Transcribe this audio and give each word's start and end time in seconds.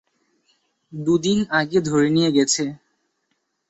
দুদিন 0.93 1.39
আগে 1.59 1.79
ধরে 1.81 2.07
নিয়ে 2.09 2.31
গেছে। 2.31 2.63